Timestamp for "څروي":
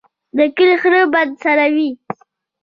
1.41-1.89